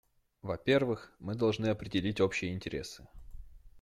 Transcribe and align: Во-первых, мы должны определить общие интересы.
Во-первых, 0.41 1.11
мы 1.19 1.35
должны 1.35 1.67
определить 1.67 2.21
общие 2.21 2.55
интересы. 2.55 3.05